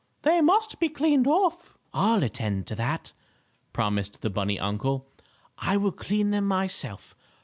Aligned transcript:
"They 0.23 0.41
must 0.41 0.79
be 0.79 0.89
cleaned 0.89 1.27
off." 1.27 1.77
"I'll 1.93 2.23
attend 2.23 2.65
to 2.65 2.75
that," 2.75 3.13
promised 3.71 4.21
the 4.23 4.31
bunny 4.31 4.59
uncle. 4.59 5.07
"I 5.59 5.77
will 5.77 5.91
clean 5.91 6.31
them 6.31 6.47
myself. 6.47 7.13